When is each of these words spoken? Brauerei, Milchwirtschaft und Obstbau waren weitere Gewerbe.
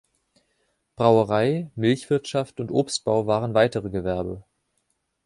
Brauerei, 0.95 1.69
Milchwirtschaft 1.75 2.59
und 2.59 2.71
Obstbau 2.71 3.27
waren 3.27 3.53
weitere 3.53 3.91
Gewerbe. 3.91 4.43